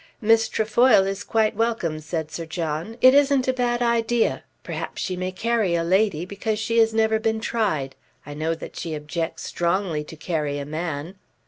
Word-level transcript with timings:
"Miss 0.19 0.49
Trefoil 0.49 1.05
is 1.05 1.23
quite 1.23 1.55
welcome," 1.55 1.99
said 1.99 2.31
Sir 2.31 2.47
John. 2.47 2.97
"It 3.01 3.13
isn't 3.13 3.47
a 3.47 3.53
bad 3.53 3.83
idea. 3.83 4.45
Perhaps 4.63 4.99
she 4.99 5.15
may 5.15 5.31
carry 5.31 5.75
a 5.75 5.83
lady, 5.83 6.25
because 6.25 6.57
she 6.57 6.79
has 6.79 6.91
never 6.91 7.19
been 7.19 7.39
tried. 7.39 7.93
I 8.25 8.33
know 8.33 8.55
that 8.55 8.75
she 8.75 8.95
objects 8.95 9.43
strongly 9.43 10.03
to 10.05 10.15
carry 10.15 10.57
a 10.57 10.65
man." 10.65 11.17